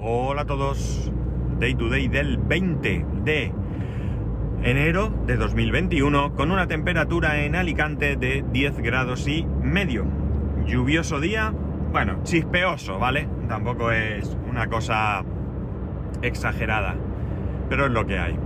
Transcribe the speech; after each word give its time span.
Hola 0.00 0.42
a 0.42 0.44
todos. 0.44 1.10
Day 1.58 1.74
to 1.74 1.88
day 1.88 2.06
del 2.06 2.38
20 2.38 3.04
de 3.24 3.52
enero 4.62 5.12
de 5.26 5.36
2021 5.36 6.36
con 6.36 6.52
una 6.52 6.68
temperatura 6.68 7.42
en 7.42 7.56
Alicante 7.56 8.14
de 8.14 8.44
10 8.52 8.78
grados 8.78 9.26
y 9.26 9.44
medio. 9.60 10.06
Lluvioso 10.66 11.18
día, 11.18 11.52
bueno, 11.90 12.20
chispeoso, 12.22 13.00
¿vale? 13.00 13.28
Tampoco 13.48 13.90
es 13.90 14.38
una 14.48 14.68
cosa 14.68 15.24
exagerada, 16.22 16.94
pero 17.68 17.86
es 17.86 17.90
lo 17.90 18.06
que 18.06 18.20
hay. 18.20 18.38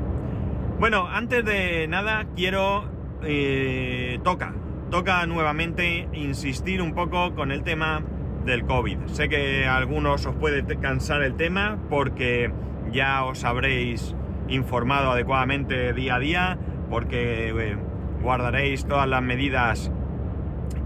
Bueno, 0.81 1.07
antes 1.07 1.45
de 1.45 1.87
nada 1.87 2.29
quiero... 2.35 2.85
Eh, 3.25 4.21
toca, 4.25 4.55
toca 4.91 5.27
nuevamente 5.27 6.09
insistir 6.15 6.81
un 6.81 6.95
poco 6.95 7.35
con 7.35 7.53
el 7.53 7.63
tema 7.63 8.03
del 8.45 8.65
COVID. 8.65 9.07
Sé 9.07 9.29
que 9.29 9.67
a 9.67 9.77
algunos 9.77 10.27
os 10.27 10.35
puede 10.37 10.65
cansar 10.79 11.23
el 11.23 11.35
tema 11.35 11.79
porque 11.89 12.53
ya 12.93 13.25
os 13.25 13.45
habréis 13.45 14.15
informado 14.49 15.13
adecuadamente 15.13 15.93
día 15.93 16.17
a 16.17 16.19
día, 16.19 16.59
porque 16.91 17.49
eh, 17.49 17.77
guardaréis 18.23 18.85
todas 18.87 19.09
las 19.09 19.23
medidas 19.23 19.91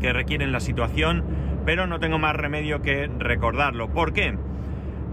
que 0.00 0.12
requieren 0.12 0.52
la 0.52 0.60
situación, 0.60 1.24
pero 1.64 1.86
no 1.86 1.98
tengo 1.98 2.18
más 2.18 2.36
remedio 2.36 2.82
que 2.82 3.10
recordarlo. 3.18 3.88
¿Por 3.90 4.12
qué? 4.12 4.36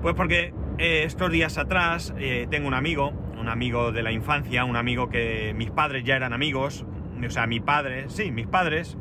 Pues 0.02 0.16
porque 0.16 0.53
eh, 0.78 1.03
estos 1.05 1.31
días 1.31 1.58
atrás 1.58 2.14
eh, 2.17 2.48
tengo 2.50 2.67
un 2.67 2.73
amigo, 2.73 3.14
un 3.39 3.50
amigo 3.50 3.91
de 3.91 4.03
la 4.03 4.12
infancia, 4.12 4.66
un 4.66 4.75
amigo 4.75 5.09
que 5.09 5.53
mis 5.55 5.72
padres 5.72 6.03
ya 6.03 6.16
eran 6.16 6.34
amigos, 6.34 6.86
o 7.25 7.30
sea, 7.30 7.48
mi 7.48 7.59
padre, 7.59 8.05
sí, 8.09 8.31
mis 8.31 8.48
padres 8.48 8.98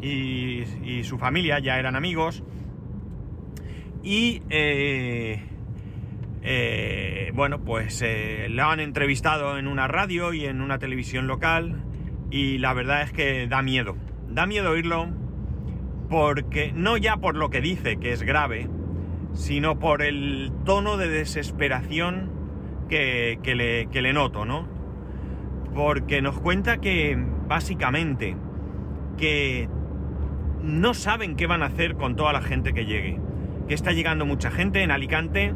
y, 0.00 0.62
y 0.82 1.04
su 1.04 1.18
familia 1.18 1.58
ya 1.58 1.78
eran 1.78 1.94
amigos, 1.94 2.42
y 4.06 4.40
eh, 4.50 5.42
eh, 6.42 7.32
bueno, 7.34 7.64
pues 7.64 8.00
eh, 8.02 8.46
lo 8.48 8.66
han 8.66 8.78
entrevistado 8.78 9.58
en 9.58 9.66
una 9.66 9.88
radio 9.88 10.32
y 10.32 10.44
en 10.44 10.60
una 10.60 10.78
televisión 10.78 11.26
local 11.26 11.82
y 12.30 12.58
la 12.58 12.72
verdad 12.72 13.02
es 13.02 13.12
que 13.12 13.48
da 13.48 13.62
miedo. 13.62 13.96
Da 14.28 14.46
miedo 14.46 14.70
oírlo 14.70 15.08
porque 16.08 16.70
no 16.72 16.96
ya 16.96 17.16
por 17.16 17.34
lo 17.34 17.50
que 17.50 17.60
dice, 17.60 17.96
que 17.96 18.12
es 18.12 18.22
grave, 18.22 18.68
sino 19.32 19.80
por 19.80 20.02
el 20.02 20.52
tono 20.64 20.98
de 20.98 21.08
desesperación 21.08 22.30
que, 22.88 23.40
le, 23.56 23.88
que 23.88 24.02
le 24.02 24.12
noto, 24.12 24.44
¿no? 24.44 24.68
Porque 25.74 26.22
nos 26.22 26.38
cuenta 26.38 26.76
que 26.76 27.18
básicamente 27.48 28.36
que 29.18 29.68
no 30.62 30.94
saben 30.94 31.34
qué 31.34 31.48
van 31.48 31.64
a 31.64 31.66
hacer 31.66 31.96
con 31.96 32.14
toda 32.14 32.32
la 32.32 32.40
gente 32.40 32.72
que 32.72 32.86
llegue 32.86 33.25
que 33.68 33.74
está 33.74 33.92
llegando 33.92 34.26
mucha 34.26 34.50
gente 34.50 34.82
en 34.82 34.90
Alicante. 34.90 35.54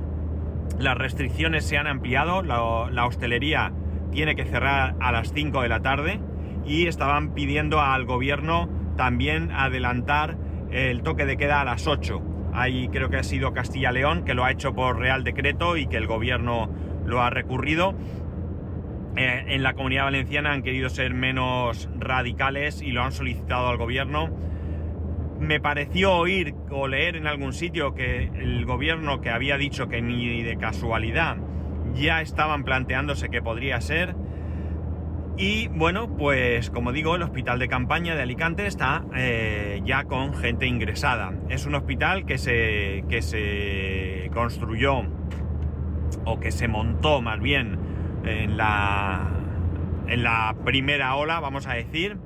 Las 0.79 0.97
restricciones 0.97 1.65
se 1.65 1.77
han 1.77 1.87
ampliado, 1.87 2.43
la, 2.43 3.07
hostelería 3.07 3.73
tiene 4.11 4.35
que 4.35 4.45
cerrar 4.45 4.97
a 5.01 5.13
las 5.13 5.33
5 5.33 5.63
de 5.63 5.69
la 5.69 5.81
tarde 5.81 6.21
y 6.67 6.87
estaban 6.87 7.35
pidiendo 7.35 7.81
al 7.81 8.05
gobierno 8.05 8.69
también 8.97 9.51
adelantar 9.53 10.37
el 10.71 11.03
toque 11.03 11.27
de 11.27 11.37
queda 11.37 11.61
a 11.61 11.65
las 11.65 11.87
8. 11.87 12.23
Ahí 12.53 12.89
creo 12.89 13.09
que 13.11 13.19
ha 13.19 13.23
sido 13.23 13.53
Castilla-León 13.53 14.25
que 14.25 14.35
lo 14.35 14.45
ha 14.45 14.51
hecho 14.51 14.75
por 14.75 14.99
Real 14.99 15.23
Decreto 15.23 15.77
y 15.77 15.87
que 15.87 15.97
el 15.97 16.07
gobierno 16.07 16.69
lo 17.07 17.23
ha 17.23 17.31
recurrido. 17.31 17.95
Eh, 19.17 19.45
en 19.49 19.63
la 19.63 19.75
comunidad 19.75 20.05
valenciana 20.05 20.53
han 20.53 20.63
querido 20.63 20.89
ser 20.89 21.15
menos 21.15 21.89
radicales 21.99 22.83
y 22.83 22.93
lo 22.93 23.03
han 23.03 23.13
solicitado 23.13 23.69
al 23.69 23.77
gobierno 23.77 24.31
me 25.41 25.59
pareció 25.59 26.13
oír 26.13 26.55
o 26.71 26.87
leer 26.87 27.17
en 27.17 27.27
algún 27.27 27.53
sitio 27.53 27.95
que 27.95 28.25
el 28.25 28.65
gobierno 28.67 29.21
que 29.21 29.31
había 29.31 29.57
dicho 29.57 29.89
que 29.89 30.03
ni 30.03 30.43
de 30.43 30.57
casualidad 30.59 31.39
ya 31.95 32.21
estaban 32.21 32.63
planteándose 32.63 33.31
que 33.31 33.43
podría 33.43 33.81
ser. 33.81 34.15
Y 35.37 35.69
bueno, 35.69 36.15
pues 36.17 36.69
como 36.71 36.93
digo, 36.93 37.17
el 37.17 37.23
hospital 37.23 37.59
de 37.59 37.69
campaña 37.69 38.15
de 38.15 38.23
Alicante 38.23 38.67
está 38.67 39.05
eh, 39.17 39.81
ya 39.85 40.05
con 40.05 40.35
gente 40.35 40.67
ingresada. 40.67 41.33
Es 41.49 41.65
un 41.65 41.75
hospital 41.75 42.27
que 42.27 42.37
se, 42.37 43.05
que 43.09 43.23
se 43.23 44.31
construyó 44.35 45.03
o 46.27 46.39
que 46.39 46.51
se 46.51 46.69
montó 46.69 47.23
más 47.23 47.41
bien 47.41 47.79
en 48.25 48.59
la, 48.59 49.31
en 50.07 50.23
la 50.23 50.55
primera 50.65 51.15
ola, 51.15 51.41
vamos 51.41 51.67
a 51.67 51.73
decir 51.73 52.19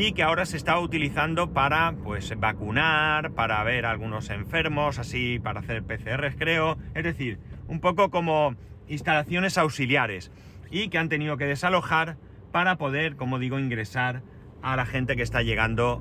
y 0.00 0.12
que 0.12 0.22
ahora 0.22 0.46
se 0.46 0.56
está 0.56 0.78
utilizando 0.78 1.52
para 1.52 1.92
pues 2.04 2.32
vacunar, 2.38 3.32
para 3.32 3.60
ver 3.64 3.84
a 3.84 3.90
algunos 3.90 4.30
enfermos, 4.30 5.00
así 5.00 5.40
para 5.40 5.58
hacer 5.58 5.82
PCRs 5.82 6.36
creo, 6.38 6.78
es 6.94 7.02
decir, 7.02 7.40
un 7.66 7.80
poco 7.80 8.08
como 8.08 8.54
instalaciones 8.86 9.58
auxiliares 9.58 10.30
y 10.70 10.88
que 10.88 10.98
han 10.98 11.08
tenido 11.08 11.36
que 11.36 11.46
desalojar 11.46 12.16
para 12.52 12.76
poder, 12.78 13.16
como 13.16 13.40
digo, 13.40 13.58
ingresar 13.58 14.22
a 14.62 14.76
la 14.76 14.86
gente 14.86 15.16
que 15.16 15.22
está 15.22 15.42
llegando 15.42 16.00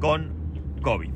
con 0.00 0.34
COVID. 0.82 1.12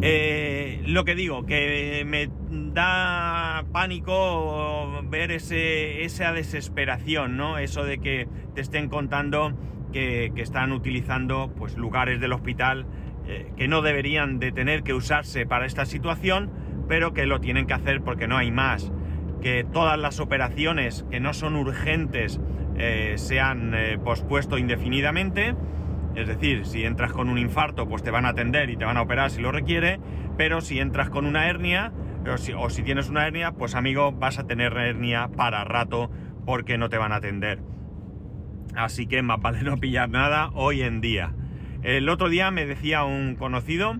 Eh, 0.00 0.80
lo 0.86 1.04
que 1.04 1.16
digo, 1.16 1.44
que 1.44 2.04
me 2.06 2.30
da 2.72 3.64
pánico 3.72 5.02
ver 5.08 5.32
ese, 5.32 6.04
esa 6.04 6.32
desesperación, 6.32 7.36
¿no? 7.36 7.58
Eso 7.58 7.82
de 7.82 7.98
que 7.98 8.28
te 8.54 8.60
estén 8.60 8.88
contando 8.88 9.54
que, 9.94 10.32
están 10.36 10.72
utilizando 10.72 11.52
pues, 11.56 11.76
lugares 11.76 12.20
del 12.20 12.32
hospital 12.32 12.84
eh, 13.26 13.52
que 13.56 13.68
no 13.68 13.80
deberían 13.80 14.40
de 14.40 14.50
tener 14.50 14.82
que 14.82 14.92
usarse 14.92 15.46
para 15.46 15.66
esta 15.66 15.86
situación, 15.86 16.50
pero 16.88 17.14
que 17.14 17.26
lo 17.26 17.40
tienen 17.40 17.66
que 17.66 17.74
hacer 17.74 18.02
porque 18.02 18.26
no 18.26 18.36
hay 18.36 18.50
más. 18.50 18.92
Que 19.40 19.64
todas 19.64 19.98
las 19.98 20.18
operaciones 20.18 21.06
que 21.10 21.20
no 21.20 21.32
son 21.32 21.54
urgentes 21.54 22.40
eh, 22.76 23.14
se 23.16 23.38
eh, 23.38 23.98
pospuesto 24.02 24.58
indefinidamente. 24.58 25.54
Es 26.16 26.26
decir, 26.26 26.66
si 26.66 26.84
entras 26.84 27.12
con 27.12 27.28
un 27.28 27.38
infarto, 27.38 27.88
pues 27.88 28.02
te 28.02 28.10
van 28.10 28.26
a 28.26 28.30
atender 28.30 28.70
y 28.70 28.76
te 28.76 28.84
van 28.84 28.96
a 28.96 29.02
operar 29.02 29.30
si 29.30 29.40
lo 29.40 29.52
requiere, 29.52 30.00
pero 30.36 30.60
si 30.60 30.80
entras 30.80 31.08
con 31.08 31.24
una 31.24 31.48
hernia, 31.48 31.92
o 32.56 32.70
si 32.70 32.82
tienes 32.82 33.08
una 33.08 33.26
hernia, 33.26 33.52
pues 33.52 33.74
amigo, 33.74 34.12
vas 34.12 34.38
a 34.38 34.46
tener 34.46 34.76
hernia 34.76 35.28
para 35.28 35.64
rato 35.64 36.10
porque 36.46 36.78
no 36.78 36.88
te 36.88 36.98
van 36.98 37.12
a 37.12 37.16
atender. 37.16 37.73
Así 38.74 39.06
que 39.06 39.22
más 39.22 39.40
vale 39.40 39.62
no 39.62 39.76
pillar 39.78 40.08
nada 40.08 40.50
hoy 40.54 40.82
en 40.82 41.00
día. 41.00 41.32
El 41.82 42.08
otro 42.08 42.28
día 42.28 42.50
me 42.50 42.66
decía 42.66 43.04
un 43.04 43.36
conocido 43.36 43.96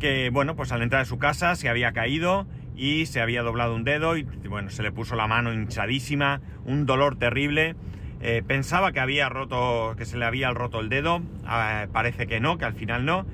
que, 0.00 0.30
bueno, 0.30 0.56
pues 0.56 0.72
al 0.72 0.82
entrar 0.82 1.02
a 1.02 1.04
su 1.04 1.18
casa 1.18 1.54
se 1.54 1.68
había 1.68 1.92
caído 1.92 2.46
y 2.74 3.06
se 3.06 3.20
había 3.20 3.42
doblado 3.42 3.74
un 3.74 3.84
dedo 3.84 4.16
y, 4.16 4.22
bueno, 4.48 4.70
se 4.70 4.82
le 4.82 4.92
puso 4.92 5.14
la 5.14 5.26
mano 5.26 5.52
hinchadísima, 5.52 6.40
un 6.64 6.86
dolor 6.86 7.16
terrible. 7.16 7.76
Eh, 8.20 8.42
pensaba 8.46 8.92
que 8.92 9.00
había 9.00 9.28
roto, 9.28 9.94
que 9.96 10.04
se 10.04 10.16
le 10.16 10.24
había 10.24 10.50
roto 10.52 10.80
el 10.80 10.88
dedo, 10.88 11.22
ah, 11.44 11.86
parece 11.92 12.26
que 12.26 12.40
no, 12.40 12.56
que 12.56 12.64
al 12.64 12.74
final 12.74 13.04
no, 13.04 13.26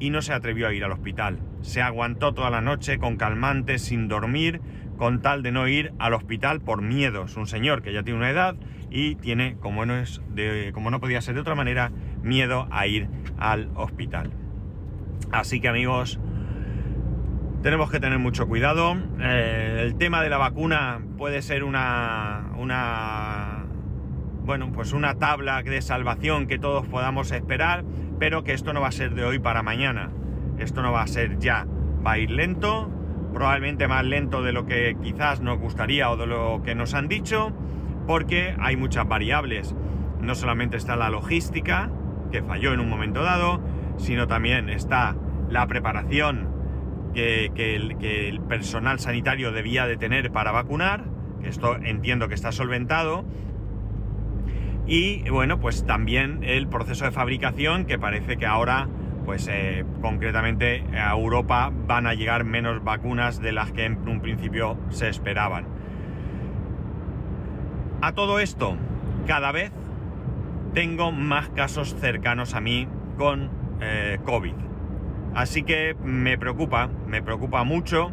y 0.00 0.10
no 0.10 0.22
se 0.22 0.32
atrevió 0.32 0.66
a 0.66 0.72
ir 0.72 0.84
al 0.84 0.92
hospital. 0.92 1.38
Se 1.62 1.82
aguantó 1.82 2.34
toda 2.34 2.50
la 2.50 2.60
noche 2.60 2.98
con 2.98 3.16
calmantes, 3.16 3.82
sin 3.82 4.08
dormir, 4.08 4.60
con 4.96 5.22
tal 5.22 5.42
de 5.42 5.52
no 5.52 5.68
ir 5.68 5.92
al 5.98 6.14
hospital 6.14 6.60
por 6.60 6.82
miedo. 6.82 7.24
Es 7.24 7.36
un 7.36 7.46
señor 7.46 7.82
que 7.82 7.92
ya 7.92 8.02
tiene 8.02 8.18
una 8.18 8.30
edad 8.30 8.56
y 8.90 9.16
tiene, 9.16 9.56
como 9.60 9.86
no, 9.86 9.96
es 9.96 10.22
de, 10.30 10.70
como 10.72 10.90
no 10.90 11.00
podía 11.00 11.20
ser 11.20 11.34
de 11.34 11.40
otra 11.40 11.54
manera, 11.54 11.90
miedo 12.22 12.68
a 12.70 12.86
ir 12.86 13.08
al 13.38 13.70
hospital. 13.74 14.30
Así 15.32 15.60
que 15.60 15.68
amigos, 15.68 16.20
tenemos 17.62 17.90
que 17.90 17.98
tener 17.98 18.18
mucho 18.18 18.46
cuidado. 18.46 18.96
Eh, 19.20 19.80
el 19.82 19.96
tema 19.96 20.22
de 20.22 20.30
la 20.30 20.38
vacuna 20.38 21.00
puede 21.16 21.42
ser 21.42 21.64
una, 21.64 22.52
una, 22.56 23.64
bueno, 24.44 24.70
pues 24.72 24.92
una 24.92 25.14
tabla 25.14 25.62
de 25.62 25.80
salvación 25.82 26.46
que 26.46 26.58
todos 26.58 26.86
podamos 26.86 27.32
esperar, 27.32 27.84
pero 28.18 28.44
que 28.44 28.52
esto 28.52 28.72
no 28.72 28.80
va 28.80 28.88
a 28.88 28.92
ser 28.92 29.14
de 29.14 29.24
hoy 29.24 29.38
para 29.38 29.62
mañana. 29.62 30.10
Esto 30.58 30.82
no 30.82 30.92
va 30.92 31.02
a 31.02 31.06
ser 31.06 31.38
ya. 31.38 31.66
Va 32.06 32.12
a 32.12 32.18
ir 32.18 32.30
lento, 32.30 32.90
probablemente 33.34 33.88
más 33.88 34.04
lento 34.04 34.42
de 34.42 34.52
lo 34.52 34.64
que 34.64 34.96
quizás 35.02 35.40
nos 35.40 35.58
gustaría 35.58 36.10
o 36.10 36.16
de 36.16 36.26
lo 36.26 36.62
que 36.64 36.74
nos 36.74 36.94
han 36.94 37.08
dicho, 37.08 37.52
porque 38.06 38.54
hay 38.58 38.76
muchas 38.76 39.06
variables. 39.06 39.74
No 40.20 40.34
solamente 40.34 40.76
está 40.76 40.96
la 40.96 41.10
logística, 41.10 41.90
que 42.30 42.42
falló 42.42 42.72
en 42.72 42.80
un 42.80 42.88
momento 42.88 43.22
dado, 43.22 43.60
sino 43.96 44.26
también 44.26 44.70
está 44.70 45.16
la 45.50 45.66
preparación 45.66 46.48
que, 47.14 47.50
el, 47.56 48.40
personal 48.48 48.98
sanitario 48.98 49.52
debía 49.52 49.86
de 49.86 49.96
tener 49.96 50.30
para 50.32 50.50
vacunar, 50.50 51.04
que 51.42 51.48
esto 51.48 51.76
entiendo 51.76 52.28
que 52.28 52.34
está 52.34 52.52
solventado, 52.52 53.24
y 54.86 55.28
bueno, 55.30 55.60
pues 55.60 55.86
también 55.86 56.40
el 56.42 56.68
proceso 56.68 57.04
de 57.04 57.10
fabricación, 57.10 57.86
que 57.86 57.98
parece 57.98 58.36
que 58.36 58.46
ahora 58.46 58.88
pues 59.24 59.48
eh, 59.50 59.84
concretamente 60.00 60.84
a 60.96 61.12
Europa 61.12 61.72
van 61.86 62.06
a 62.06 62.14
llegar 62.14 62.44
menos 62.44 62.82
vacunas 62.84 63.40
de 63.40 63.52
las 63.52 63.72
que 63.72 63.84
en 63.86 64.08
un 64.08 64.20
principio 64.20 64.78
se 64.90 65.08
esperaban. 65.08 65.66
A 68.02 68.12
todo 68.12 68.38
esto, 68.38 68.76
cada 69.26 69.50
vez 69.52 69.72
tengo 70.74 71.12
más 71.12 71.48
casos 71.50 71.94
cercanos 71.98 72.54
a 72.54 72.60
mí 72.60 72.86
con 73.16 73.50
eh, 73.80 74.18
COVID. 74.24 74.54
Así 75.34 75.62
que 75.62 75.96
me 76.04 76.36
preocupa, 76.38 76.90
me 77.06 77.22
preocupa 77.22 77.64
mucho 77.64 78.10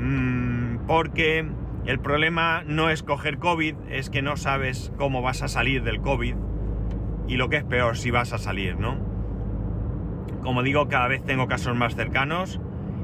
mm, 0.00 0.86
porque 0.86 1.46
el 1.86 1.98
problema 1.98 2.62
no 2.66 2.90
es 2.90 3.02
coger 3.02 3.38
COVID, 3.38 3.74
es 3.90 4.10
que 4.10 4.22
no 4.22 4.36
sabes 4.36 4.92
cómo 4.98 5.22
vas 5.22 5.42
a 5.42 5.48
salir 5.48 5.82
del 5.82 6.00
COVID 6.00 6.34
y 7.26 7.36
lo 7.36 7.48
que 7.48 7.56
es 7.56 7.64
peor, 7.64 7.96
si 7.96 8.10
vas 8.10 8.32
a 8.32 8.38
salir, 8.38 8.78
¿no? 8.78 9.07
Como 10.42 10.62
digo, 10.62 10.88
cada 10.88 11.08
vez 11.08 11.22
tengo 11.24 11.46
casos 11.46 11.76
más 11.76 11.94
cercanos 11.94 12.60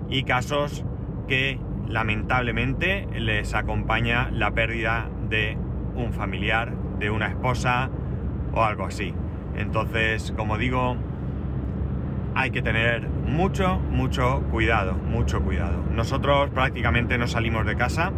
y 0.09 0.25
casos 0.25 0.85
que 1.29 1.59
lamentablemente 1.88 3.06
les 3.19 3.55
acompaña 3.55 4.31
la 4.31 4.53
pérdida 4.53 5.09
de 5.29 5.56
un 5.94 6.12
familiar, 6.12 6.73
de 6.99 7.11
una 7.11 7.29
esposa 7.29 7.91
o 8.53 8.62
algo 8.62 8.85
así. 8.85 9.15
Entonces, 9.56 10.32
como 10.37 10.59
digo, 10.59 10.97
hay 12.35 12.50
que 12.50 12.62
tener 12.62 13.09
mucho, 13.09 13.79
mucho 13.79 14.43
cuidado, 14.50 14.94
mucho 14.94 15.43
cuidado. 15.43 15.82
Nosotros 15.93 16.50
prácticamente 16.50 17.17
no 17.19 17.26
salimos 17.26 17.67
de 17.67 17.76
casa, 17.76 18.12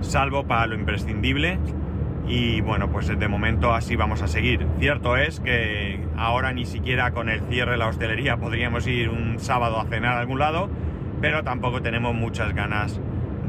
salvo 0.00 0.44
para 0.44 0.66
lo 0.66 0.74
imprescindible. 0.74 1.58
Y 2.28 2.60
bueno, 2.60 2.90
pues 2.90 3.08
de 3.08 3.28
momento 3.28 3.72
así 3.74 3.96
vamos 3.96 4.22
a 4.22 4.28
seguir. 4.28 4.64
Cierto 4.78 5.16
es 5.16 5.40
que 5.40 5.99
ahora 6.20 6.52
ni 6.52 6.66
siquiera 6.66 7.12
con 7.12 7.30
el 7.30 7.40
cierre 7.48 7.72
de 7.72 7.78
la 7.78 7.88
hostelería 7.88 8.36
podríamos 8.36 8.86
ir 8.86 9.08
un 9.08 9.38
sábado 9.40 9.80
a 9.80 9.86
cenar 9.86 10.18
a 10.18 10.20
algún 10.20 10.38
lado, 10.38 10.68
pero 11.20 11.42
tampoco 11.42 11.80
tenemos 11.80 12.14
muchas 12.14 12.54
ganas 12.54 13.00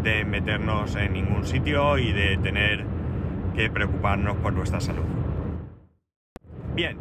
de 0.01 0.23
meternos 0.23 0.95
en 0.95 1.13
ningún 1.13 1.45
sitio 1.45 1.97
y 1.97 2.13
de 2.13 2.37
tener 2.37 2.85
que 3.55 3.69
preocuparnos 3.69 4.37
por 4.37 4.53
nuestra 4.53 4.79
salud. 4.79 5.03
Bien, 6.73 6.97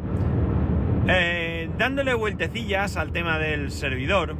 eh, 1.07 1.69
dándole 1.77 2.13
vueltecillas 2.13 2.97
al 2.97 3.13
tema 3.13 3.39
del 3.39 3.71
servidor, 3.71 4.35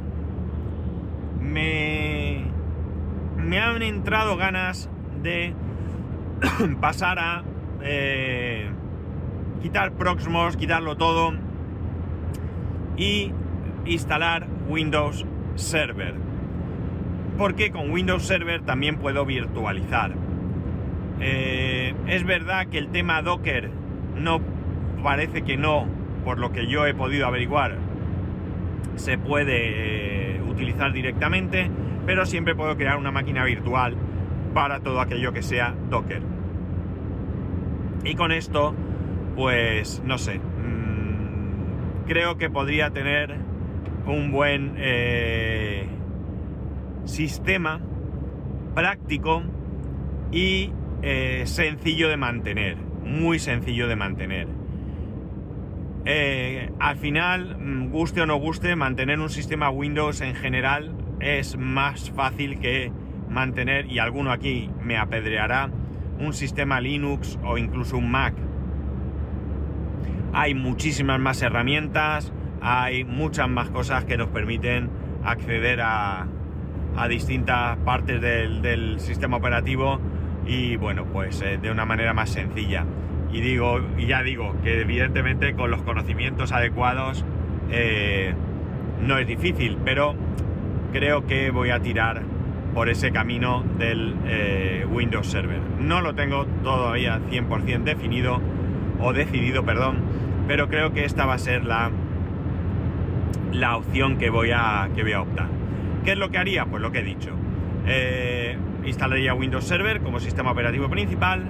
me, 1.40 2.44
me 3.38 3.58
han 3.58 3.82
entrado 3.82 4.36
ganas 4.36 4.90
de 5.22 5.54
pasar 6.80 7.18
a 7.18 7.42
eh, 7.80 8.68
quitar 9.62 9.92
Proxmos, 9.92 10.56
quitarlo 10.56 10.96
todo 10.96 11.32
y 12.96 13.32
instalar 13.86 14.46
Windows 14.68 15.24
Server. 15.54 16.14
Porque 17.38 17.70
con 17.70 17.90
Windows 17.90 18.24
Server 18.24 18.60
también 18.62 18.98
puedo 18.98 19.24
virtualizar. 19.24 20.12
Eh, 21.20 21.94
es 22.08 22.24
verdad 22.24 22.66
que 22.66 22.78
el 22.78 22.88
tema 22.88 23.22
Docker 23.22 23.70
no 24.16 24.40
parece 25.02 25.42
que 25.42 25.56
no, 25.56 25.86
por 26.24 26.38
lo 26.38 26.52
que 26.52 26.66
yo 26.66 26.86
he 26.86 26.94
podido 26.94 27.26
averiguar, 27.26 27.76
se 28.96 29.16
puede 29.18 30.36
eh, 30.36 30.42
utilizar 30.42 30.92
directamente, 30.92 31.70
pero 32.04 32.26
siempre 32.26 32.54
puedo 32.54 32.76
crear 32.76 32.98
una 32.98 33.10
máquina 33.10 33.44
virtual 33.44 33.96
para 34.52 34.80
todo 34.80 35.00
aquello 35.00 35.32
que 35.32 35.42
sea 35.42 35.74
Docker. 35.88 36.22
Y 38.04 38.14
con 38.16 38.32
esto, 38.32 38.74
pues 39.34 40.02
no 40.04 40.18
sé, 40.18 40.38
mm, 40.38 42.06
creo 42.06 42.36
que 42.36 42.50
podría 42.50 42.90
tener 42.90 43.36
un 44.06 44.32
buen 44.32 44.74
eh, 44.78 45.86
sistema 47.04 47.80
práctico 48.74 49.42
y 50.30 50.72
eh, 51.02 51.42
sencillo 51.46 52.08
de 52.08 52.16
mantener, 52.16 52.76
muy 53.04 53.38
sencillo 53.38 53.88
de 53.88 53.96
mantener. 53.96 54.48
Eh, 56.04 56.70
al 56.80 56.96
final, 56.96 57.58
mm, 57.58 57.90
guste 57.90 58.22
o 58.22 58.26
no 58.26 58.36
guste, 58.36 58.74
mantener 58.76 59.20
un 59.20 59.30
sistema 59.30 59.70
Windows 59.70 60.20
en 60.20 60.34
general 60.34 60.94
es 61.20 61.56
más 61.56 62.10
fácil 62.10 62.58
que 62.58 62.90
mantener, 63.28 63.86
y 63.86 63.98
alguno 63.98 64.32
aquí 64.32 64.68
me 64.82 64.96
apedreará, 64.96 65.70
un 66.18 66.32
sistema 66.32 66.80
Linux 66.80 67.38
o 67.44 67.58
incluso 67.58 67.96
un 67.96 68.10
Mac. 68.10 68.34
Hay 70.32 70.54
muchísimas 70.54 71.20
más 71.20 71.42
herramientas, 71.42 72.32
hay 72.60 73.04
muchas 73.04 73.48
más 73.48 73.68
cosas 73.70 74.04
que 74.04 74.16
nos 74.16 74.28
permiten 74.28 74.88
acceder 75.24 75.80
a, 75.82 76.26
distintas 77.08 77.78
partes 77.78 78.20
del, 78.20 79.00
sistema 79.00 79.38
operativo 79.38 79.98
y 80.46 80.76
bueno, 80.76 81.06
pues 81.06 81.40
eh, 81.40 81.58
de 81.60 81.70
una 81.70 81.84
manera 81.84 82.12
más 82.12 82.30
sencilla. 82.30 82.84
Y 83.32 83.40
digo, 83.40 83.80
y 83.96 84.06
ya 84.06 84.22
digo, 84.22 84.54
que 84.62 84.82
evidentemente 84.82 85.54
con 85.54 85.70
los 85.70 85.82
conocimientos 85.82 86.52
adecuados 86.52 87.24
eh, 87.70 88.34
no 89.00 89.18
es 89.18 89.26
difícil, 89.26 89.78
pero 89.84 90.14
creo 90.92 91.26
que 91.26 91.50
voy 91.50 91.70
a 91.70 91.80
tirar 91.80 92.22
por 92.74 92.88
ese 92.88 93.10
camino 93.12 93.64
del 93.78 94.14
eh, 94.26 94.86
Windows 94.90 95.26
Server. 95.26 95.60
No 95.80 96.00
lo 96.00 96.14
tengo 96.14 96.46
todavía 96.62 97.20
100% 97.30 97.84
definido 97.84 98.40
o 99.00 99.12
decidido, 99.12 99.64
perdón, 99.64 99.98
pero 100.46 100.68
creo 100.68 100.92
que 100.92 101.04
esta 101.04 101.26
va 101.26 101.34
a 101.34 101.38
ser 101.38 101.64
la, 101.64 101.90
la 103.52 103.76
opción 103.76 104.18
que 104.18 104.30
voy, 104.30 104.50
a, 104.52 104.88
que 104.94 105.02
voy 105.02 105.12
a 105.12 105.22
optar. 105.22 105.48
¿Qué 106.04 106.12
es 106.12 106.18
lo 106.18 106.30
que 106.30 106.38
haría? 106.38 106.66
Pues 106.66 106.82
lo 106.82 106.92
que 106.92 107.00
he 107.00 107.04
dicho. 107.04 107.30
Eh, 107.86 108.56
instalaría 108.84 109.34
Windows 109.34 109.64
Server 109.64 110.00
como 110.00 110.20
sistema 110.20 110.50
operativo 110.50 110.88
principal 110.88 111.44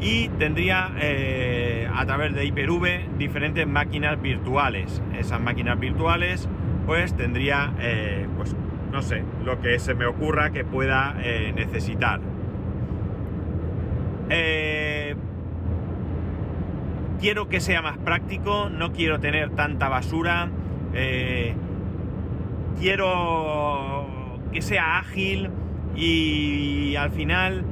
y 0.00 0.28
tendría 0.38 0.90
eh, 1.00 1.88
a 1.94 2.04
través 2.06 2.34
de 2.34 2.44
Hyper-V 2.46 3.08
diferentes 3.18 3.66
máquinas 3.66 4.20
virtuales. 4.20 5.02
Esas 5.18 5.40
máquinas 5.40 5.78
virtuales 5.78 6.48
pues 6.86 7.14
tendría 7.16 7.72
pues 8.36 8.54
no 8.96 9.02
sé, 9.02 9.22
lo 9.44 9.60
que 9.60 9.78
se 9.78 9.94
me 9.94 10.06
ocurra 10.06 10.50
que 10.52 10.64
pueda 10.64 11.16
eh, 11.22 11.52
necesitar. 11.54 12.20
Eh, 14.30 14.95
quiero 17.20 17.48
que 17.48 17.60
sea 17.60 17.82
más 17.82 17.98
práctico, 17.98 18.68
no 18.70 18.92
quiero 18.92 19.20
tener 19.20 19.50
tanta 19.50 19.88
basura. 19.88 20.48
Eh, 20.94 21.54
quiero 22.78 24.06
que 24.52 24.62
sea 24.62 24.98
ágil 24.98 25.50
y 25.94 26.94
al 26.96 27.10
final 27.10 27.64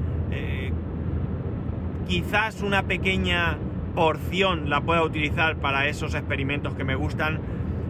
quizás 2.07 2.61
una 2.61 2.83
pequeña 2.83 3.57
porción 3.95 4.69
la 4.69 4.83
pueda 4.83 5.03
utilizar 5.03 5.57
para 5.57 5.89
esos 5.89 6.15
experimentos 6.15 6.75
que 6.75 6.85
me 6.85 6.95
gustan 6.97 7.41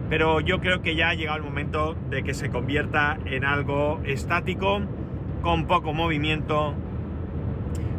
pero 0.09 0.39
yo 0.39 0.59
creo 0.59 0.81
que 0.81 0.95
ya 0.95 1.09
ha 1.09 1.13
llegado 1.15 1.37
el 1.37 1.43
momento 1.43 1.95
de 2.09 2.23
que 2.23 2.33
se 2.33 2.49
convierta 2.49 3.17
en 3.25 3.43
algo 3.43 4.01
estático, 4.05 4.81
con 5.41 5.65
poco 5.65 5.93
movimiento, 5.93 6.73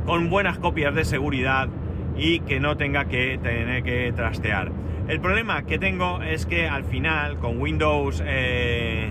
con 0.07 0.31
buenas 0.31 0.59
copias 0.59 0.95
de 0.95 1.05
seguridad 1.05 1.69
y 2.17 2.41
que 2.41 2.61
no 2.61 2.77
tenga 2.77 3.05
que 3.07 3.39
tener 3.43 3.83
que 3.83 4.13
trastear. 4.13 4.73
El 5.09 5.21
problema 5.21 5.63
que 5.63 5.79
tengo 5.79 6.23
es 6.23 6.47
que 6.47 6.69
al 6.69 6.85
final 6.85 7.39
con 7.39 7.61
Windows... 7.61 8.23
Eh, 8.25 9.11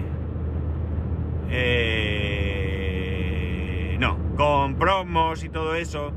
eh, 1.49 2.35
no, 3.99 4.17
con 4.35 4.75
promos 4.75 5.43
y 5.43 5.49
todo 5.49 5.75
eso, 5.75 6.11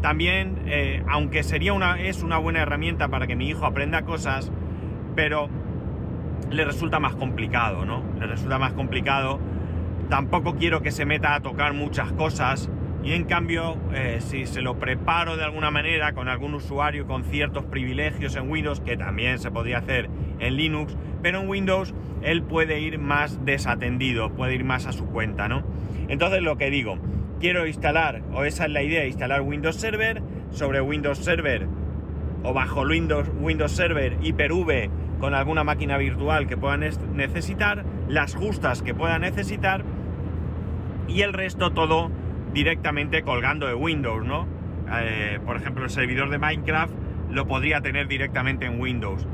también, 0.00 0.62
eh, 0.66 1.02
aunque 1.08 1.42
sería 1.44 1.72
una, 1.72 2.00
es 2.00 2.22
una 2.22 2.38
buena 2.38 2.60
herramienta 2.62 3.08
para 3.08 3.26
que 3.28 3.36
mi 3.36 3.48
hijo 3.48 3.64
aprenda 3.64 4.02
cosas, 4.02 4.50
pero 5.14 5.48
le 6.50 6.64
resulta 6.64 6.98
más 6.98 7.14
complicado, 7.14 7.84
¿no? 7.84 8.02
Le 8.18 8.26
resulta 8.26 8.58
más 8.58 8.72
complicado. 8.72 9.38
Tampoco 10.08 10.56
quiero 10.56 10.82
que 10.82 10.90
se 10.90 11.06
meta 11.06 11.34
a 11.34 11.40
tocar 11.40 11.72
muchas 11.72 12.12
cosas. 12.12 12.68
Y 13.02 13.12
en 13.12 13.24
cambio, 13.24 13.76
eh, 13.92 14.18
si 14.20 14.46
se 14.46 14.62
lo 14.62 14.78
preparo 14.78 15.36
de 15.36 15.44
alguna 15.44 15.70
manera 15.70 16.12
con 16.12 16.28
algún 16.28 16.54
usuario 16.54 17.06
con 17.06 17.24
ciertos 17.24 17.64
privilegios 17.64 18.36
en 18.36 18.48
Windows, 18.48 18.80
que 18.80 18.96
también 18.96 19.38
se 19.38 19.50
podría 19.50 19.78
hacer 19.78 20.08
en 20.38 20.56
Linux, 20.56 20.96
pero 21.20 21.40
en 21.40 21.48
Windows 21.48 21.94
él 22.22 22.42
puede 22.42 22.80
ir 22.80 22.98
más 22.98 23.44
desatendido, 23.44 24.32
puede 24.32 24.54
ir 24.54 24.64
más 24.64 24.86
a 24.86 24.92
su 24.92 25.06
cuenta, 25.06 25.48
¿no? 25.48 25.64
Entonces 26.08 26.42
lo 26.42 26.56
que 26.56 26.70
digo, 26.70 26.98
quiero 27.40 27.66
instalar, 27.66 28.22
o 28.32 28.44
esa 28.44 28.66
es 28.66 28.70
la 28.70 28.82
idea, 28.82 29.04
instalar 29.04 29.40
Windows 29.42 29.76
Server, 29.76 30.22
sobre 30.52 30.80
Windows 30.80 31.18
Server 31.18 31.66
o 32.44 32.52
bajo 32.52 32.82
Windows, 32.82 33.30
Windows 33.40 33.72
Server 33.72 34.16
Hyper-V 34.20 34.90
con 35.18 35.34
alguna 35.34 35.64
máquina 35.64 35.96
virtual 35.98 36.46
que 36.46 36.56
puedan 36.56 36.80
necesitar, 37.14 37.84
las 38.08 38.34
justas 38.34 38.82
que 38.82 38.94
puedan 38.94 39.22
necesitar 39.22 39.84
y 41.08 41.22
el 41.22 41.32
resto 41.32 41.72
todo 41.72 42.10
directamente 42.52 43.22
colgando 43.22 43.66
de 43.66 43.74
Windows, 43.74 44.24
¿no? 44.24 44.46
Eh, 44.92 45.38
por 45.44 45.56
ejemplo, 45.56 45.84
el 45.84 45.90
servidor 45.90 46.30
de 46.30 46.38
Minecraft 46.38 46.92
lo 47.30 47.46
podría 47.46 47.80
tener 47.80 48.08
directamente 48.08 48.66
en 48.66 48.80
Windows, 48.80 49.26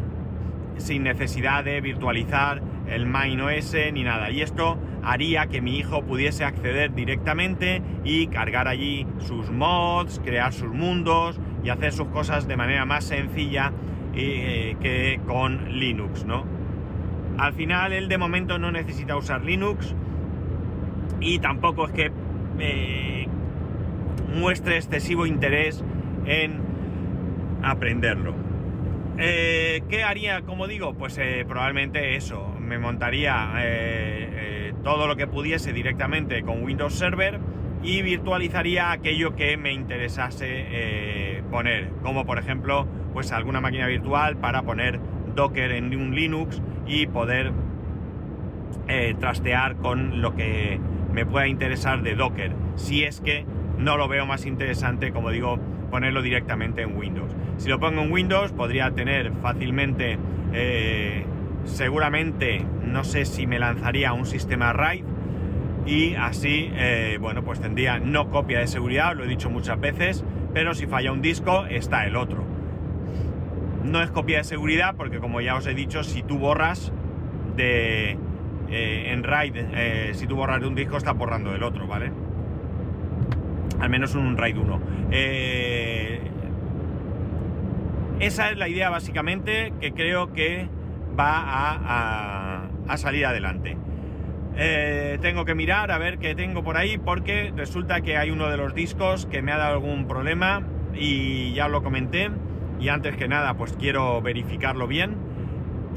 sin 0.77 1.03
necesidad 1.03 1.65
de 1.65 1.81
virtualizar 1.81 2.63
el 2.89 3.07
MineOS 3.07 3.75
ni 3.93 4.05
nada. 4.05 4.31
Y 4.31 4.43
esto 4.43 4.79
haría 5.03 5.47
que 5.47 5.61
mi 5.61 5.79
hijo 5.79 6.03
pudiese 6.03 6.45
acceder 6.45 6.95
directamente 6.95 7.83
y 8.05 8.29
cargar 8.29 8.69
allí 8.69 9.07
sus 9.19 9.51
mods, 9.51 10.21
crear 10.25 10.53
sus 10.53 10.73
mundos 10.73 11.41
y 11.65 11.71
hacer 11.71 11.93
sus 11.93 12.09
cosas 12.09 12.47
de 12.47 12.57
manera 12.57 12.85
más 12.85 13.05
sencilla 13.05 13.73
eh, 14.15 14.77
que 14.81 15.21
con 15.27 15.79
Linux, 15.79 16.25
¿no? 16.25 16.45
Al 17.39 17.53
final 17.53 17.93
él 17.93 18.09
de 18.09 18.19
momento 18.19 18.59
no 18.59 18.73
necesita 18.73 19.17
usar 19.17 19.45
Linux 19.45 19.95
y 21.21 21.39
tampoco 21.39 21.87
es 21.87 21.93
que 21.93 22.13
eh, 22.61 23.27
muestre 24.35 24.77
excesivo 24.77 25.27
interés 25.27 25.85
en 26.27 26.61
aprenderlo. 27.63 28.35
Eh, 29.19 29.83
¿Qué 29.89 30.05
haría, 30.05 30.43
como 30.43 30.67
digo? 30.67 30.95
Pues 30.95 31.19
eh, 31.19 31.45
probablemente 31.49 32.17
eso, 32.17 32.55
me 32.61 32.79
montaría 32.79 33.53
todo 34.85 35.07
lo 35.07 35.17
que 35.17 35.27
pudiese 35.27 35.73
directamente 35.73 36.43
con 36.43 36.63
Windows 36.63 36.95
Server 36.95 37.41
y 37.83 38.03
virtualizaría 38.03 38.93
aquello 38.93 39.35
que 39.35 39.57
me 39.57 39.73
interesase 39.73 41.43
poner, 41.51 41.91
como 42.03 42.25
por 42.25 42.39
ejemplo, 42.39 42.87
pues 43.13 43.33
alguna 43.33 43.61
máquina 43.61 43.87
virtual 43.87 44.37
para 44.37 44.63
poner 44.63 45.01
Docker 45.35 45.73
en 45.73 45.95
un 45.97 46.15
Linux 46.15 46.63
y 46.87 47.07
poder 47.07 47.53
trastear 49.19 49.77
con 49.77 50.23
lo 50.23 50.35
que 50.37 50.79
me 51.19 51.27
pueda 51.27 51.49
interesar 51.49 52.03
de 52.03 52.15
Docker, 52.15 52.53
si 52.77 53.03
es 53.03 53.21
que 53.21 53.45
no 53.77 53.97
lo 53.97 54.07
veo 54.07 54.25
más 54.25 54.47
interesante, 54.47 55.11
como 55.11 55.31
digo, 55.31 55.59
ponerlo 55.91 56.23
directamente 56.23 56.83
en 56.83 56.97
Windows. 56.97 57.35
Si 57.57 57.69
lo 57.69 57.81
pongo 57.81 58.03
en 58.03 58.13
Windows, 58.13 58.53
podría 58.53 58.93
tener 58.93 59.33
fácilmente, 59.43 60.17
eh, 60.53 61.25
seguramente, 61.65 62.65
no 62.85 63.03
sé 63.03 63.25
si 63.25 63.49
me 63.49 63.59
lanzaría 63.59 64.13
un 64.13 64.27
sistema 64.27 64.73
RAID 64.73 65.03
y 65.87 66.15
así, 66.15 66.71
eh, 66.75 67.19
bueno, 67.21 67.43
pues 67.43 67.61
tendría 67.61 67.99
no 67.99 68.31
copia 68.31 68.61
de 68.61 68.69
seguridad, 68.69 69.17
lo 69.17 69.25
he 69.25 69.27
dicho 69.27 69.51
muchas 69.51 69.81
veces, 69.81 70.25
pero 70.55 70.73
si 70.73 70.87
falla 70.87 71.11
un 71.11 71.21
disco, 71.21 71.67
está 71.67 72.07
el 72.07 72.15
otro. 72.15 72.45
No 73.83 74.01
es 74.03 74.11
copia 74.13 74.39
de 74.39 74.45
seguridad 74.45 74.95
porque, 74.97 75.19
como 75.19 75.41
ya 75.41 75.57
os 75.57 75.67
he 75.67 75.75
dicho, 75.75 76.05
si 76.05 76.23
tú 76.23 76.39
borras 76.39 76.93
de, 77.57 78.17
eh, 78.71 79.13
en 79.13 79.25
RAID, 79.25 79.57
eh, 79.57 80.11
si 80.15 80.27
tú 80.27 80.37
borras 80.37 80.63
un 80.63 80.75
disco, 80.75 80.97
está 80.97 81.13
borrando 81.13 81.53
del 81.53 81.63
otro, 81.63 81.87
¿vale? 81.87 82.13
Al 83.81 83.89
menos 83.89 84.15
un 84.15 84.37
RAID 84.37 84.59
1. 84.59 84.81
Eh, 85.11 86.21
esa 88.21 88.51
es 88.51 88.59
la 88.59 88.69
idea 88.69 88.91
básicamente 88.91 89.73
que 89.81 89.93
creo 89.93 90.33
que 90.33 90.69
va 91.19 92.65
a, 92.89 92.97
salir 92.97 93.27
adelante. 93.27 93.77
tengo 95.21 95.45
que 95.45 95.55
mirar 95.55 95.93
a 95.93 95.99
ver 95.99 96.19
qué 96.19 96.35
tengo 96.35 96.65
por 96.65 96.77
ahí 96.77 96.99
porque 96.99 97.53
resulta 97.55 98.01
que 98.01 98.17
hay 98.17 98.31
uno 98.31 98.49
de 98.49 98.57
los 98.57 98.75
discos 98.75 99.27
que 99.27 99.41
me 99.41 99.53
ha 99.53 99.59
dado 99.59 99.75
algún 99.75 100.09
problema 100.09 100.63
y 100.95 101.53
ya 101.53 101.69
lo 101.69 101.83
comenté 101.83 102.31
y 102.81 102.89
antes 102.89 103.17
que 103.17 103.29
nada 103.29 103.55
pues 103.55 103.77
quiero 103.79 104.21
verificarlo 104.21 104.89
bien 104.89 105.28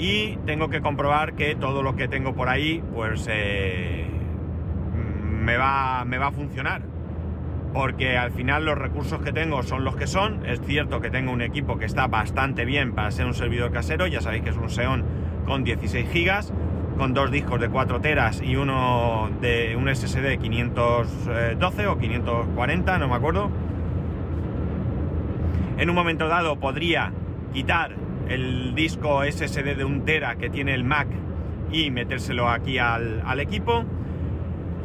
y 0.01 0.35
tengo 0.47 0.69
que 0.69 0.81
comprobar 0.81 1.33
que 1.33 1.53
todo 1.53 1.83
lo 1.83 1.95
que 1.95 2.07
tengo 2.07 2.33
por 2.33 2.49
ahí 2.49 2.83
pues 2.91 3.27
eh, 3.29 4.07
me, 5.39 5.57
va, 5.57 6.03
me 6.05 6.17
va 6.17 6.27
a 6.27 6.31
funcionar. 6.31 6.81
Porque 7.71 8.17
al 8.17 8.31
final 8.31 8.65
los 8.65 8.77
recursos 8.77 9.21
que 9.21 9.31
tengo 9.31 9.61
son 9.61 9.83
los 9.83 9.95
que 9.95 10.07
son. 10.07 10.43
Es 10.45 10.59
cierto 10.61 11.01
que 11.01 11.11
tengo 11.11 11.31
un 11.31 11.41
equipo 11.41 11.77
que 11.77 11.85
está 11.85 12.07
bastante 12.07 12.65
bien 12.65 12.93
para 12.93 13.11
ser 13.11 13.27
un 13.27 13.35
servidor 13.35 13.71
casero. 13.71 14.07
Ya 14.07 14.21
sabéis 14.21 14.43
que 14.43 14.49
es 14.49 14.57
un 14.57 14.69
Xeon 14.69 15.05
con 15.45 15.63
16 15.63 16.09
gigas 16.09 16.51
con 16.97 17.13
dos 17.13 17.31
discos 17.31 17.59
de 17.61 17.69
4 17.69 18.01
teras 18.01 18.41
y 18.41 18.55
uno 18.55 19.29
de 19.39 19.75
un 19.75 19.87
SSD 19.87 20.39
512 20.39 21.87
o 21.87 21.97
540 21.97 22.97
no 22.97 23.07
me 23.07 23.15
acuerdo. 23.15 23.51
En 25.77 25.89
un 25.89 25.95
momento 25.95 26.27
dado 26.27 26.59
podría 26.59 27.13
quitar 27.53 28.00
el 28.29 28.75
disco 28.75 29.23
SSD 29.23 29.75
de 29.75 29.83
un 29.83 30.05
tera 30.05 30.35
que 30.35 30.49
tiene 30.49 30.73
el 30.73 30.83
Mac 30.83 31.07
y 31.71 31.91
metérselo 31.91 32.49
aquí 32.49 32.77
al, 32.77 33.39
equipo. 33.39 33.83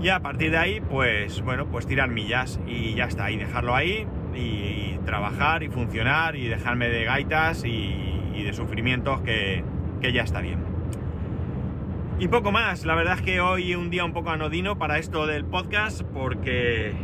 Y 0.02 0.08
a 0.08 0.20
partir 0.20 0.50
de 0.50 0.58
ahí, 0.58 0.80
pues 0.80 1.42
bueno, 1.42 1.66
pues 1.66 1.86
tirar 1.86 2.10
millas 2.10 2.60
y 2.66 2.94
ya 2.94 3.04
está, 3.04 3.30
y 3.30 3.38
dejarlo 3.38 3.74
ahí 3.74 4.06
y, 4.34 4.98
trabajar 5.06 5.62
y 5.62 5.68
funcionar 5.68 6.34
y 6.34 6.48
dejarme 6.48 6.88
de 6.88 7.04
gaitas 7.04 7.64
y, 7.64 8.42
de 8.42 8.52
sufrimientos 8.52 9.22
que, 9.22 9.64
que 10.00 10.12
ya 10.12 10.22
está 10.22 10.40
bien. 10.40 10.58
Y 12.18 12.28
poco 12.28 12.50
más, 12.50 12.84
la 12.84 12.94
verdad 12.94 13.14
es 13.14 13.22
que 13.22 13.40
hoy 13.40 13.74
un 13.74 13.90
día 13.90 14.04
un 14.04 14.12
poco 14.12 14.30
anodino 14.30 14.78
para 14.78 14.98
esto 14.98 15.26
del 15.26 15.44
podcast 15.44 16.02
porque 16.02 16.94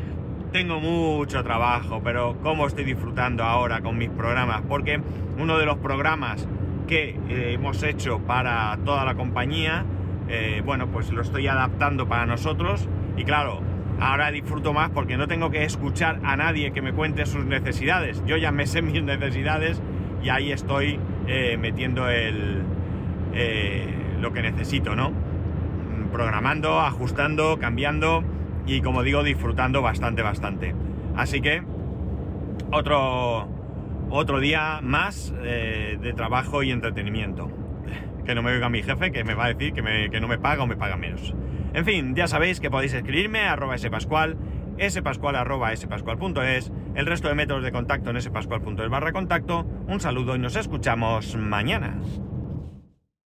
tengo 0.52 0.80
mucho 0.80 1.42
trabajo, 1.42 2.02
pero 2.04 2.36
cómo 2.42 2.66
estoy 2.66 2.84
disfrutando 2.84 3.42
ahora 3.42 3.80
con 3.80 3.96
mis 3.96 4.10
programas, 4.10 4.60
porque 4.68 5.00
uno 5.38 5.58
de 5.58 5.64
los 5.64 5.78
programas 5.78 6.46
que 6.86 7.18
eh, 7.28 7.54
hemos 7.54 7.82
hecho 7.82 8.18
para 8.20 8.78
toda 8.84 9.04
la 9.04 9.14
compañía, 9.14 9.84
eh, 10.28 10.62
bueno, 10.64 10.88
pues 10.88 11.10
lo 11.10 11.22
estoy 11.22 11.48
adaptando 11.48 12.06
para 12.06 12.26
nosotros. 12.26 12.86
Y 13.16 13.24
claro, 13.24 13.60
ahora 13.98 14.30
disfruto 14.30 14.74
más 14.74 14.90
porque 14.90 15.16
no 15.16 15.26
tengo 15.26 15.50
que 15.50 15.64
escuchar 15.64 16.20
a 16.22 16.36
nadie 16.36 16.72
que 16.72 16.82
me 16.82 16.92
cuente 16.92 17.24
sus 17.24 17.46
necesidades, 17.46 18.22
yo 18.26 18.36
ya 18.36 18.52
me 18.52 18.66
sé 18.66 18.82
mis 18.82 19.02
necesidades 19.02 19.80
y 20.22 20.28
ahí 20.28 20.52
estoy 20.52 21.00
eh, 21.26 21.56
metiendo 21.58 22.08
el, 22.08 22.62
lo 24.20 24.32
que 24.32 24.42
necesito, 24.42 24.94
¿no? 24.94 25.12
Programando, 26.12 26.78
ajustando, 26.78 27.58
cambiando 27.58 28.22
y 28.66 28.80
como 28.80 29.02
digo, 29.02 29.22
disfrutando 29.22 29.82
bastante, 29.82 30.22
bastante. 30.22 30.74
Así 31.16 31.40
que 31.40 31.62
otro, 32.70 33.48
otro 34.10 34.40
día 34.40 34.80
más 34.82 35.34
eh, 35.42 35.98
de 36.00 36.12
trabajo 36.12 36.62
y 36.62 36.70
entretenimiento. 36.70 37.50
Que 38.24 38.36
no 38.36 38.42
me 38.44 38.52
oiga 38.52 38.68
mi 38.68 38.84
jefe, 38.84 39.10
que 39.10 39.24
me 39.24 39.34
va 39.34 39.46
a 39.46 39.52
decir 39.52 39.72
que, 39.72 40.20
no 40.20 40.28
me 40.28 40.38
paga 40.38 40.62
o 40.62 40.66
me 40.68 40.76
paga 40.76 40.96
menos. 40.96 41.34
En 41.74 41.84
fin, 41.84 42.14
ya 42.14 42.28
sabéis 42.28 42.60
que 42.60 42.70
podéis 42.70 42.94
escribirme 42.94 43.40
a 43.40 43.54
arroba 43.54 43.76
spascual, 43.76 44.36
spascual 44.88 45.34
arroba 45.34 45.74
spascual.es, 45.74 46.72
el 46.94 47.06
resto 47.06 47.26
de 47.26 47.34
métodos 47.34 47.64
de 47.64 47.72
contacto 47.72 48.10
en 48.10 48.22
spascual.es 48.22 48.88
barra 48.88 49.10
contacto. 49.10 49.66
Un 49.88 49.98
saludo 49.98 50.36
y 50.36 50.38
nos 50.38 50.54
escuchamos 50.54 51.34
mañana. 51.34 51.98